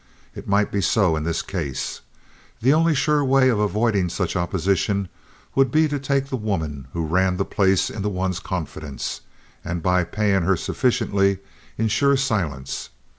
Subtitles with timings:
[0.33, 2.01] It might be so in this case.
[2.59, 5.09] The only sure way of avoiding such opposition
[5.53, 9.21] would be to take the woman who ran the place into one's confidence,
[9.63, 11.37] and by paying her sufficiently
[11.77, 12.89] insure silence.